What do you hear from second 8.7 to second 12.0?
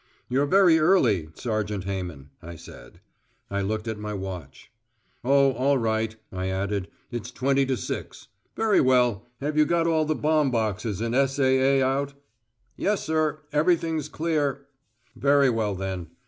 well. Have you got all the bomb boxes and S.A.A.